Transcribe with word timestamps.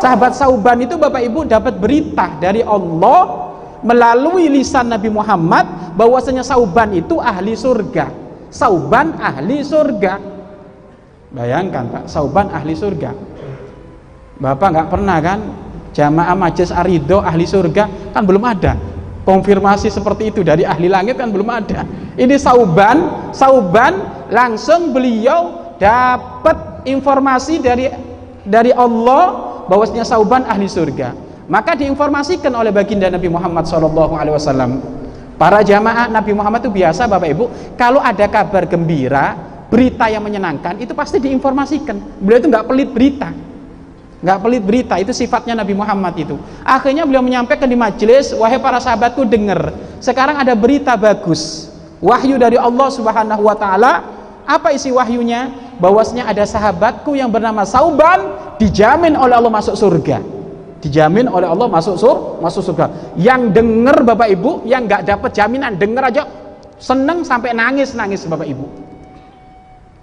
sahabat 0.00 0.32
Sauban 0.34 0.80
itu 0.80 0.96
Bapak 0.96 1.20
Ibu 1.20 1.46
dapat 1.46 1.76
berita 1.76 2.40
dari 2.40 2.64
Allah 2.64 3.52
melalui 3.84 4.48
lisan 4.48 4.88
Nabi 4.88 5.12
Muhammad 5.12 5.94
bahwasanya 5.96 6.44
Sauban 6.44 6.92
itu 6.96 7.20
ahli 7.20 7.52
surga. 7.56 8.08
Sauban 8.50 9.14
ahli 9.20 9.62
surga. 9.62 10.18
Bayangkan 11.30 11.84
Pak, 11.86 12.04
Sauban 12.10 12.50
ahli 12.50 12.74
surga. 12.74 13.14
Bapak 14.40 14.68
nggak 14.72 14.88
pernah 14.88 15.18
kan 15.20 15.38
jamaah 15.92 16.34
majelis 16.34 16.72
arido 16.72 17.20
ahli 17.20 17.44
surga 17.44 18.14
kan 18.16 18.22
belum 18.24 18.40
ada 18.46 18.78
konfirmasi 19.28 19.92
seperti 19.92 20.32
itu 20.32 20.40
dari 20.40 20.64
ahli 20.64 20.88
langit 20.88 21.20
kan 21.20 21.28
belum 21.28 21.50
ada 21.50 21.84
ini 22.16 22.40
sauban 22.40 23.30
sauban 23.36 24.00
langsung 24.32 24.96
beliau 24.96 25.74
dapat 25.76 26.88
informasi 26.88 27.60
dari 27.60 27.90
dari 28.46 28.72
Allah 28.72 29.49
bahwasanya 29.70 30.02
Sauban 30.02 30.42
ahli 30.50 30.66
surga. 30.66 31.14
Maka 31.46 31.78
diinformasikan 31.78 32.50
oleh 32.50 32.74
baginda 32.74 33.06
Nabi 33.06 33.30
Muhammad 33.30 33.70
SAW. 33.70 34.82
Para 35.38 35.62
jamaah 35.62 36.10
Nabi 36.10 36.34
Muhammad 36.34 36.66
itu 36.66 36.70
biasa 36.74 37.06
Bapak 37.06 37.28
Ibu, 37.30 37.44
kalau 37.78 38.02
ada 38.02 38.26
kabar 38.26 38.66
gembira, 38.66 39.38
berita 39.70 40.10
yang 40.10 40.26
menyenangkan, 40.26 40.82
itu 40.82 40.90
pasti 40.92 41.22
diinformasikan. 41.22 42.22
Beliau 42.22 42.38
itu 42.44 42.48
nggak 42.50 42.66
pelit 42.68 42.90
berita, 42.92 43.32
nggak 44.20 44.38
pelit 44.44 44.62
berita 44.62 44.94
itu 45.00 45.16
sifatnya 45.16 45.56
Nabi 45.56 45.72
Muhammad 45.72 46.12
itu 46.20 46.36
akhirnya 46.60 47.08
beliau 47.08 47.24
menyampaikan 47.24 47.64
di 47.64 47.72
majelis 47.72 48.36
wahai 48.36 48.60
para 48.60 48.76
sahabatku 48.76 49.24
dengar 49.24 49.72
sekarang 49.96 50.36
ada 50.36 50.52
berita 50.52 50.92
bagus 50.92 51.72
wahyu 52.04 52.36
dari 52.36 52.60
Allah 52.60 52.88
subhanahu 52.92 53.48
wa 53.48 53.56
ta'ala 53.56 53.92
apa 54.44 54.76
isi 54.76 54.92
wahyunya 54.92 55.69
bahwasanya 55.80 56.28
ada 56.28 56.44
sahabatku 56.44 57.16
yang 57.16 57.32
bernama 57.32 57.64
Sauban 57.64 58.36
dijamin 58.60 59.16
oleh 59.16 59.34
Allah 59.34 59.50
masuk 59.50 59.74
surga. 59.74 60.20
Dijamin 60.80 61.28
oleh 61.28 61.44
Allah 61.44 61.68
masuk 61.68 61.96
sur 62.00 62.16
masuk 62.40 62.64
surga. 62.72 63.12
Yang 63.16 63.52
dengar 63.52 64.00
Bapak 64.00 64.32
Ibu 64.32 64.64
yang 64.64 64.88
nggak 64.88 65.08
dapat 65.08 65.36
jaminan 65.36 65.76
dengar 65.76 66.08
aja 66.08 66.24
seneng 66.80 67.20
sampai 67.20 67.52
nangis 67.52 67.92
nangis 67.92 68.24
Bapak 68.24 68.48
Ibu. 68.48 68.64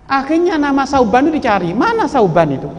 Akhirnya 0.05 0.57
nama 0.61 0.85
Sauban 0.85 1.29
itu 1.29 1.41
dicari. 1.41 1.73
Mana 1.73 2.05
Sauban 2.05 2.53
itu? 2.53 2.69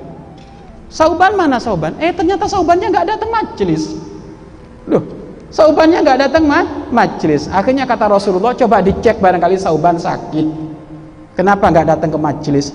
Sauban 0.90 1.34
mana 1.34 1.58
Sauban? 1.58 1.98
Eh 1.98 2.14
ternyata 2.14 2.46
Saubannya 2.46 2.88
nggak 2.88 3.06
datang 3.18 3.28
majelis 3.28 3.98
loh 4.88 5.04
Saubannya 5.48 6.04
nggak 6.04 6.18
datang 6.28 6.44
ma 6.44 6.60
majelis 6.92 7.48
akhirnya 7.48 7.88
kata 7.88 8.04
Rasulullah 8.08 8.52
coba 8.52 8.84
dicek 8.84 9.16
barangkali 9.16 9.56
Sauban 9.56 9.96
sakit. 9.96 10.68
Kenapa 11.32 11.72
nggak 11.72 11.86
datang 11.96 12.10
ke 12.12 12.18
majelis 12.20 12.68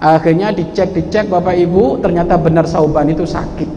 akhirnya 0.00 0.48
dicek 0.50 0.96
dicek 0.96 1.28
bapak 1.28 1.60
ibu 1.60 2.00
ternyata 2.00 2.40
benar 2.40 2.64
sauban 2.64 3.12
itu 3.12 3.28
sakit. 3.28 3.68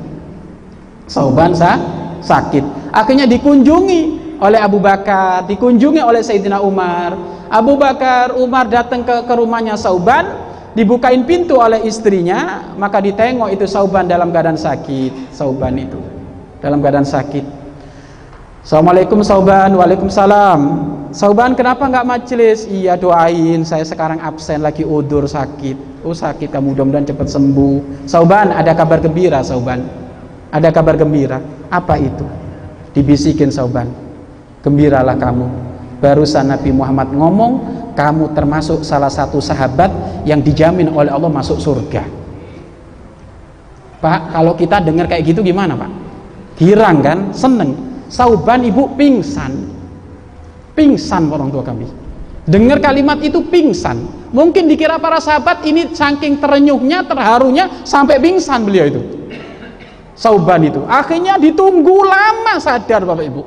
Sauban 1.12 1.52
sah, 1.52 1.76
sakit. 2.24 2.96
Akhirnya 2.96 3.28
dikunjungi 3.28 4.24
oleh 4.40 4.60
Abu 4.60 4.80
Bakar 4.80 5.44
dikunjungi 5.46 6.00
oleh 6.00 6.24
Sayyidina 6.24 6.64
Umar. 6.64 7.14
Abu 7.52 7.76
Bakar 7.76 8.34
Umar 8.40 8.72
datang 8.72 9.04
ke, 9.04 9.28
ke 9.28 9.34
rumahnya 9.36 9.76
sauban 9.76 10.26
dibukain 10.74 11.22
pintu 11.28 11.62
oleh 11.62 11.86
istrinya 11.86 12.72
maka 12.80 12.98
ditengok 12.98 13.52
itu 13.52 13.68
sauban 13.68 14.08
dalam 14.08 14.32
keadaan 14.32 14.58
sakit. 14.58 15.36
Sauban 15.36 15.76
itu 15.76 16.00
dalam 16.64 16.80
keadaan 16.80 17.06
sakit. 17.06 17.64
Assalamualaikum 18.64 19.20
Sauban, 19.28 19.76
Waalaikumsalam. 19.76 20.60
Sauban 21.14 21.54
kenapa 21.54 21.86
nggak 21.86 22.10
majelis? 22.10 22.66
Iya 22.66 22.98
doain, 22.98 23.62
saya 23.62 23.86
sekarang 23.86 24.18
absen 24.18 24.66
lagi 24.66 24.82
udur 24.82 25.30
sakit. 25.30 26.02
Oh 26.02 26.18
sakit 26.18 26.50
kamu 26.50 26.74
mudah-mudahan 26.74 27.06
cepat 27.06 27.30
sembuh. 27.30 28.10
Sauban 28.10 28.50
ada 28.50 28.74
kabar 28.74 28.98
gembira 28.98 29.46
Sauban. 29.46 29.86
Ada 30.50 30.74
kabar 30.74 30.98
gembira. 30.98 31.38
Apa 31.70 32.02
itu? 32.02 32.26
Dibisikin 32.98 33.54
Sauban. 33.54 33.94
Gembiralah 34.66 35.14
kamu. 35.14 35.46
Barusan 36.02 36.50
Nabi 36.50 36.74
Muhammad 36.74 37.14
ngomong, 37.14 37.54
kamu 37.94 38.34
termasuk 38.34 38.82
salah 38.82 39.14
satu 39.14 39.38
sahabat 39.38 39.94
yang 40.26 40.42
dijamin 40.42 40.90
oleh 40.90 41.14
Allah 41.14 41.30
masuk 41.30 41.62
surga. 41.62 42.04
Pak, 44.02 44.34
kalau 44.34 44.58
kita 44.58 44.82
dengar 44.82 45.06
kayak 45.06 45.30
gitu 45.30 45.46
gimana 45.46 45.78
Pak? 45.78 45.92
Girang 46.58 47.06
kan? 47.06 47.30
Seneng 47.38 47.78
Sauban 48.10 48.66
ibu 48.66 48.94
pingsan. 48.98 49.73
Pingsan 50.74 51.30
orang 51.30 51.54
tua 51.54 51.62
kami. 51.62 51.86
Dengar 52.44 52.84
kalimat 52.84 53.22
itu 53.24 53.46
pingsan. 53.48 54.04
Mungkin 54.34 54.68
dikira 54.68 54.98
para 54.98 55.22
sahabat 55.22 55.64
ini 55.64 55.94
saking 55.94 56.42
terenyuhnya, 56.42 57.06
terharunya 57.06 57.70
sampai 57.86 58.18
pingsan 58.20 58.66
beliau 58.66 58.86
itu. 58.90 59.02
Sauban 60.18 60.66
itu. 60.66 60.82
Akhirnya 60.90 61.38
ditunggu 61.38 62.04
lama 62.04 62.58
sadar 62.58 63.06
Bapak 63.06 63.26
Ibu. 63.26 63.44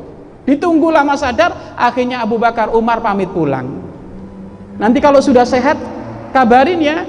Ditunggu 0.47 0.89
lama 0.95 1.19
sadar, 1.19 1.75
akhirnya 1.75 2.23
Abu 2.23 2.39
Bakar 2.39 2.71
Umar 2.71 3.03
pamit 3.03 3.29
pulang. 3.35 3.83
Nanti 4.79 5.03
kalau 5.03 5.19
sudah 5.19 5.43
sehat, 5.43 5.77
kabarin 6.31 6.79
ya. 6.79 7.03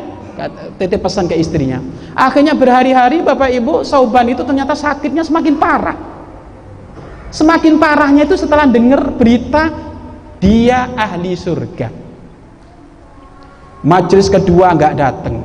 Titip 0.78 1.02
pesan 1.02 1.26
ke 1.26 1.38
istrinya. 1.38 1.82
Akhirnya 2.18 2.58
berhari-hari 2.58 3.22
Bapak 3.22 3.50
Ibu, 3.54 3.86
Sauban 3.86 4.30
itu 4.30 4.42
ternyata 4.42 4.74
sakitnya 4.78 5.26
semakin 5.26 5.58
parah 5.58 5.98
Semakin 7.28 7.76
parahnya 7.76 8.24
itu 8.24 8.40
setelah 8.40 8.64
dengar 8.64 9.12
berita 9.12 9.68
dia 10.38 10.92
ahli 10.94 11.34
surga. 11.34 11.90
Majelis 13.86 14.28
kedua 14.28 14.74
nggak 14.74 14.94
datang. 14.98 15.36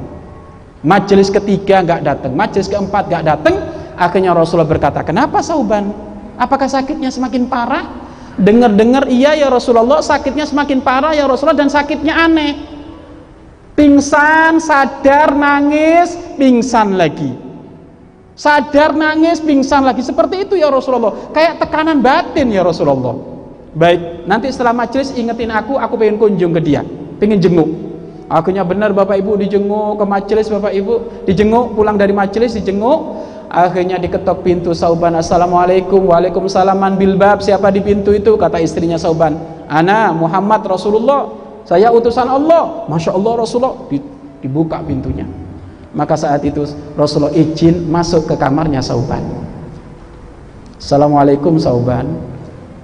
Majelis 0.83 1.29
ketiga 1.31 1.85
nggak 1.85 2.03
datang. 2.03 2.33
Majelis 2.35 2.67
keempat 2.67 3.07
nggak 3.07 3.25
datang. 3.25 3.55
Akhirnya 3.95 4.33
Rasulullah 4.33 4.67
berkata, 4.67 5.05
kenapa 5.05 5.45
Sauban? 5.45 5.93
Apakah 6.41 6.67
sakitnya 6.67 7.13
semakin 7.13 7.47
parah? 7.47 7.85
Dengar-dengar 8.41 9.07
iya 9.13 9.37
ya 9.37 9.53
Rasulullah 9.53 10.01
sakitnya 10.01 10.49
semakin 10.49 10.81
parah 10.81 11.13
ya 11.13 11.29
Rasulullah 11.29 11.61
dan 11.61 11.69
sakitnya 11.69 12.17
aneh. 12.17 12.53
Pingsan, 13.77 14.61
sadar, 14.61 15.37
nangis, 15.37 16.17
pingsan 16.41 16.97
lagi 16.97 17.53
sadar 18.33 18.97
nangis 18.97 19.39
pingsan 19.39 19.85
lagi 19.85 20.01
seperti 20.01 20.49
itu 20.49 20.55
ya 20.57 20.73
Rasulullah 20.73 21.31
kayak 21.31 21.61
tekanan 21.63 22.01
batin 22.01 22.49
ya 22.49 22.65
Rasulullah 22.65 23.32
baik 23.73 24.29
nanti 24.29 24.53
setelah 24.53 24.77
majelis 24.77 25.13
ingetin 25.17 25.49
aku 25.53 25.81
aku 25.81 25.95
pengen 25.97 26.17
kunjung 26.21 26.53
ke 26.57 26.61
dia. 26.61 26.83
Pengen 27.17 27.41
jenguk. 27.41 27.69
Akhirnya 28.33 28.65
benar 28.65 28.97
bapak 28.97 29.21
ibu 29.21 29.37
dijenguk 29.37 30.01
ke 30.01 30.05
majelis 30.09 30.49
bapak 30.49 30.73
ibu 30.73 31.25
dijenguk 31.29 31.77
pulang 31.77 32.01
dari 32.01 32.17
majelis 32.17 32.57
dijenguk. 32.57 33.29
Akhirnya 33.53 34.01
diketok 34.01 34.41
pintu 34.41 34.73
Sauban 34.73 35.13
Assalamualaikum 35.13 36.09
Waalaikumsalam 36.09 36.73
man 36.73 36.97
bilbab 36.97 37.45
siapa 37.45 37.69
di 37.69 37.85
pintu 37.85 38.17
itu? 38.17 38.33
kata 38.41 38.57
istrinya 38.65 38.97
Sauban. 38.97 39.37
Ana 39.69 40.09
Muhammad 40.17 40.65
Rasulullah 40.65 41.29
saya 41.69 41.93
utusan 41.93 42.25
Allah. 42.33 42.89
Masya 42.89 43.13
Allah 43.13 43.33
Rasulullah. 43.45 43.77
Dibuka 44.41 44.81
pintunya. 44.81 45.29
Maka 45.93 46.17
saat 46.17 46.41
itu 46.49 46.65
Rasulullah 46.97 47.37
izin 47.37 47.93
masuk 47.93 48.33
ke 48.33 48.35
kamarnya 48.41 48.81
Sauban. 48.81 49.21
Assalamualaikum 50.81 51.61
Sauban 51.61 52.32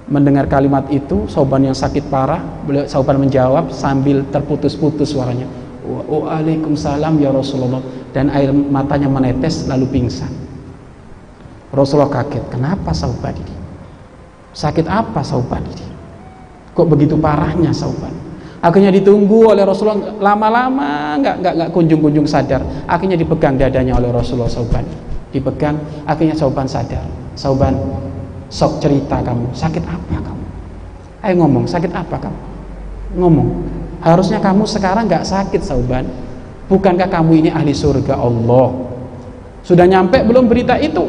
mendengar 0.09 0.49
kalimat 0.49 0.89
itu 0.89 1.29
Sauban 1.29 1.69
yang 1.69 1.77
sakit 1.77 2.09
parah 2.09 2.41
beliau 2.65 2.89
Sauban 2.89 3.21
menjawab 3.21 3.69
sambil 3.69 4.25
terputus-putus 4.33 5.13
suaranya. 5.13 5.45
Waalaikumsalam 5.85 7.21
ya 7.21 7.29
Rasulullah. 7.29 7.81
Dan 8.09 8.33
air 8.33 8.49
matanya 8.49 9.05
menetes 9.05 9.69
lalu 9.69 9.85
pingsan. 9.85 10.33
Rasulullah 11.69 12.09
kaget 12.09 12.41
kenapa 12.49 12.89
Sauban 12.89 13.37
ini? 13.37 13.55
Sakit 14.49 14.89
apa 14.89 15.21
Sauban 15.21 15.61
ini? 15.61 15.85
Kok 16.73 16.87
begitu 16.89 17.13
parahnya 17.21 17.69
Sauban? 17.69 18.09
Akhirnya 18.59 18.91
ditunggu 18.91 19.55
oleh 19.55 19.63
Rasulullah 19.63 20.19
lama-lama 20.19 21.15
nggak 21.21 21.35
nggak 21.39 21.53
nggak 21.53 21.69
kunjung-kunjung 21.69 22.25
sadar. 22.25 22.65
Akhirnya 22.89 23.15
dipegang 23.15 23.55
dadanya 23.55 23.95
oleh 24.01 24.09
Rasulullah 24.09 24.49
Sauban. 24.49 24.83
Dipegang 25.29 25.77
akhirnya 26.09 26.33
Sauban 26.33 26.65
sadar. 26.65 27.05
Sauban 27.37 27.77
sok 28.49 28.81
cerita 28.81 29.21
kamu. 29.21 29.53
Sakit 29.53 29.83
apa 29.85 30.17
kamu? 30.19 30.45
Ayo 31.23 31.33
ngomong 31.45 31.65
sakit 31.69 31.93
apa 31.93 32.17
kamu? 32.17 32.39
Ngomong. 33.15 33.49
Harusnya 34.01 34.41
kamu 34.41 34.65
sekarang 34.65 35.05
nggak 35.05 35.23
sakit 35.23 35.61
Sauban. 35.61 36.09
Bukankah 36.69 37.09
kamu 37.09 37.45
ini 37.45 37.49
ahli 37.49 37.73
surga? 37.73 38.17
Allah. 38.17 38.73
Sudah 39.65 39.85
nyampe 39.85 40.21
belum 40.25 40.49
berita 40.49 40.77
itu? 40.77 41.05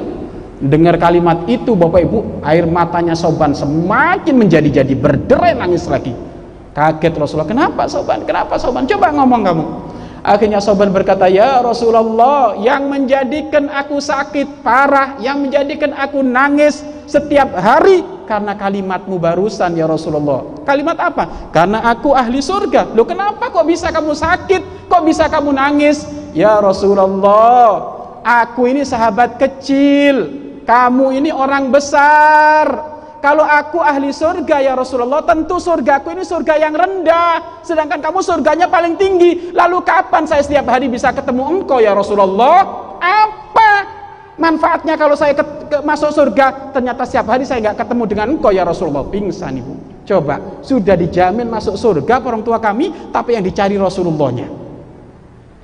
Dengar 0.61 1.01
kalimat 1.01 1.49
itu 1.49 1.73
Bapak 1.73 2.05
Ibu 2.05 2.45
air 2.45 2.69
matanya 2.69 3.17
Sauban 3.17 3.57
semakin 3.57 4.37
menjadi-jadi 4.37 4.93
berderai 4.93 5.57
nangis 5.57 5.89
lagi. 5.89 6.13
Kaget 6.71 7.19
Rasulullah, 7.19 7.51
kenapa 7.51 7.91
Soban? 7.91 8.23
Kenapa 8.23 8.55
Soban? 8.61 8.87
Coba 8.87 9.11
ngomong 9.11 9.43
kamu. 9.43 9.65
Akhirnya 10.21 10.61
Soban 10.63 10.93
berkata, 10.95 11.27
Ya 11.27 11.59
Rasulullah, 11.65 12.55
yang 12.61 12.87
menjadikan 12.93 13.73
aku 13.73 13.99
sakit 13.99 14.63
parah, 14.63 15.19
yang 15.19 15.43
menjadikan 15.43 15.97
aku 15.97 16.21
nangis 16.23 16.85
setiap 17.11 17.59
hari 17.59 18.07
karena 18.31 18.55
kalimatmu 18.55 19.19
barusan 19.19 19.75
ya 19.75 19.91
Rasulullah. 19.91 20.63
Kalimat 20.63 20.95
apa? 21.03 21.51
Karena 21.51 21.83
aku 21.91 22.15
ahli 22.15 22.39
surga. 22.39 22.95
Loh 22.95 23.03
kenapa 23.03 23.51
kok 23.51 23.67
bisa 23.67 23.91
kamu 23.91 24.15
sakit? 24.15 24.87
Kok 24.87 25.03
bisa 25.03 25.27
kamu 25.27 25.51
nangis? 25.51 26.07
Ya 26.31 26.63
Rasulullah, 26.63 27.99
aku 28.23 28.71
ini 28.71 28.87
sahabat 28.87 29.35
kecil 29.43 30.31
kamu 30.63 31.19
ini 31.19 31.31
orang 31.35 31.75
besar 31.75 32.71
kalau 33.19 33.43
aku 33.43 33.83
ahli 33.83 34.15
surga 34.15 34.63
ya 34.63 34.79
Rasulullah 34.79 35.27
tentu 35.27 35.59
surgaku 35.59 36.15
ini 36.15 36.23
surga 36.23 36.55
yang 36.57 36.73
rendah 36.73 37.61
sedangkan 37.67 37.99
kamu 37.99 38.23
surganya 38.23 38.71
paling 38.71 38.95
tinggi 38.95 39.51
lalu 39.51 39.83
kapan 39.83 40.25
saya 40.31 40.47
setiap 40.47 40.71
hari 40.71 40.87
bisa 40.87 41.11
ketemu 41.11 41.59
engkau 41.59 41.83
ya 41.83 41.91
Rasulullah 41.91 42.63
apa 43.03 43.73
manfaatnya 44.41 44.95
kalau 44.97 45.19
saya 45.19 45.35
masuk 45.83 46.11
surga 46.15 46.73
ternyata 46.75 47.03
setiap 47.07 47.33
hari 47.33 47.45
saya 47.45 47.71
nggak 47.71 47.85
ketemu 47.85 48.03
dengan 48.09 48.27
engkau 48.37 48.51
ya 48.51 48.63
Rasulullah 48.65 49.07
pingsan 49.09 49.61
ibu 49.61 49.75
coba 50.07 50.61
sudah 50.65 50.97
dijamin 50.99 51.47
masuk 51.47 51.77
surga 51.79 52.21
orang 52.25 52.43
tua 52.43 52.59
kami 52.59 53.11
tapi 53.15 53.37
yang 53.39 53.45
dicari 53.45 53.79
Rasulullahnya 53.79 54.49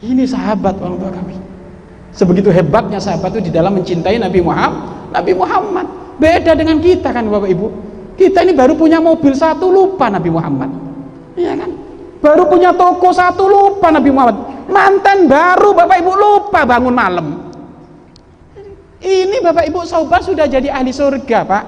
ini 0.04 0.24
sahabat 0.28 0.76
orang 0.78 0.98
tua 1.00 1.12
kami 1.12 1.34
sebegitu 2.12 2.52
hebatnya 2.52 3.00
sahabat 3.00 3.36
itu 3.36 3.48
di 3.48 3.52
dalam 3.52 3.76
mencintai 3.76 4.16
Nabi 4.20 4.40
Muhammad 4.44 5.10
Nabi 5.12 5.32
Muhammad 5.32 5.86
Beda 6.16 6.56
dengan 6.56 6.80
kita 6.80 7.12
kan 7.12 7.28
Bapak 7.28 7.48
Ibu. 7.52 7.66
Kita 8.16 8.40
ini 8.40 8.56
baru 8.56 8.72
punya 8.72 8.96
mobil 8.96 9.36
satu 9.36 9.68
lupa 9.68 10.08
Nabi 10.08 10.32
Muhammad. 10.32 10.72
Iya 11.36 11.52
kan? 11.52 11.70
Baru 12.24 12.48
punya 12.48 12.72
toko 12.72 13.12
satu 13.12 13.44
lupa 13.44 13.92
Nabi 13.92 14.08
Muhammad. 14.08 14.36
Mantan 14.72 15.28
baru 15.28 15.76
Bapak 15.76 16.00
Ibu 16.00 16.12
lupa 16.16 16.64
bangun 16.64 16.94
malam. 16.96 17.45
Ini 19.06 19.38
Bapak 19.38 19.70
Ibu 19.70 19.86
sobat 19.86 20.26
sudah 20.26 20.50
jadi 20.50 20.66
ahli 20.66 20.90
surga 20.90 21.46
Pak. 21.46 21.64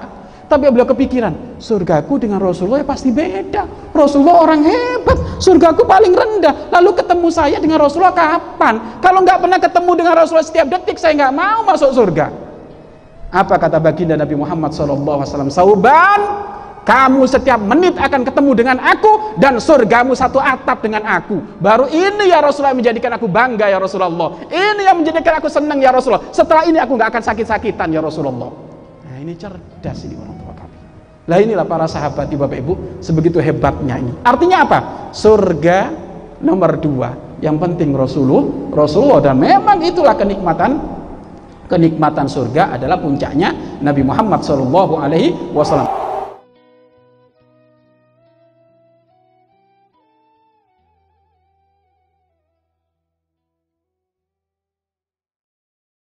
Tapi 0.49 0.65
beliau 0.73 0.89
kepikiran, 0.89 1.61
surgaku 1.61 2.17
dengan 2.17 2.41
Rasulullah 2.41 2.81
ya 2.81 2.87
pasti 2.89 3.13
beda. 3.13 3.93
Rasulullah 3.93 4.49
orang 4.49 4.65
hebat, 4.65 5.37
surgaku 5.37 5.85
paling 5.85 6.09
rendah. 6.09 6.73
Lalu 6.73 6.97
ketemu 6.97 7.29
saya 7.29 7.61
dengan 7.61 7.77
Rasulullah 7.77 8.17
kapan? 8.17 8.97
Kalau 8.97 9.21
nggak 9.21 9.45
pernah 9.45 9.61
ketemu 9.61 9.91
dengan 9.93 10.13
Rasulullah 10.17 10.49
setiap 10.49 10.67
detik, 10.73 10.97
saya 10.97 11.13
nggak 11.13 11.33
mau 11.37 11.61
masuk 11.69 11.93
surga. 11.93 12.33
Apa 13.29 13.61
kata 13.61 13.77
baginda 13.77 14.17
Nabi 14.17 14.33
Muhammad 14.33 14.73
SAW? 14.73 15.53
Sauban, 15.53 16.19
kamu 16.89 17.21
setiap 17.29 17.61
menit 17.61 17.93
akan 18.01 18.25
ketemu 18.25 18.51
dengan 18.57 18.77
aku 18.81 19.37
dan 19.37 19.61
surgamu 19.61 20.17
satu 20.17 20.41
atap 20.41 20.81
dengan 20.81 21.05
aku. 21.05 21.37
Baru 21.61 21.85
ini 21.85 22.33
ya 22.33 22.41
Rasulullah 22.41 22.73
menjadikan 22.73 23.13
aku 23.13 23.29
bangga 23.29 23.69
ya 23.69 23.77
Rasulullah. 23.77 24.41
Ini 24.49 24.89
yang 24.89 24.97
menjadikan 24.97 25.37
aku 25.37 25.45
senang 25.53 25.77
ya 25.77 25.93
Rasulullah. 25.93 26.33
Setelah 26.33 26.65
ini 26.65 26.81
aku 26.81 26.97
nggak 26.97 27.13
akan 27.13 27.23
sakit-sakitan 27.29 27.93
ya 27.93 28.01
Rasulullah. 28.01 28.49
Nah 29.05 29.15
ini 29.21 29.37
cerdas 29.37 30.01
ini 30.09 30.17
orang 30.17 30.33
tua 30.41 30.53
kami. 30.57 30.77
Lah 31.29 31.37
inilah 31.37 31.65
para 31.69 31.85
sahabat 31.85 32.25
di 32.25 32.33
Bapak 32.33 32.57
Ibu 32.57 32.73
sebegitu 33.05 33.37
hebatnya 33.37 34.01
ini. 34.01 34.13
Artinya 34.25 34.65
apa? 34.65 34.79
Surga 35.13 35.93
nomor 36.41 36.81
dua. 36.81 37.13
Yang 37.37 37.69
penting 37.69 37.93
Rasulullah, 37.93 38.73
Rasulullah 38.73 39.21
dan 39.21 39.37
memang 39.37 39.77
itulah 39.85 40.17
kenikmatan 40.17 40.97
kenikmatan 41.69 42.25
surga 42.25 42.81
adalah 42.81 42.97
puncaknya 42.97 43.77
Nabi 43.77 44.01
Muhammad 44.01 44.41
Wasallam. 44.41 45.98